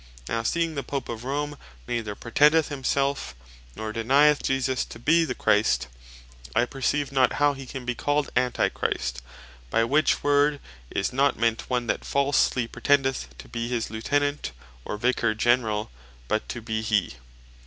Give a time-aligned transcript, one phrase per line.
[0.27, 3.35] Now seeing the Pope of Rome, neither pretendeth himself,
[3.75, 5.89] nor denyeth Jesus to be the Christ,
[6.55, 9.21] I perceive not how he can be called Antichrist;
[9.69, 10.59] by which word
[10.89, 14.53] is not meant, one that falsely pretendeth to be His Lieutenant,
[14.85, 15.91] or Vicar Generall,
[16.27, 17.17] but to be Hee.